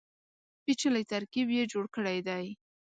پېچلی 0.63 1.03
ترکیب 1.11 1.47
یې 1.57 1.63
جوړ 1.71 1.85
کړی 1.95 2.19
دی. 2.27 2.45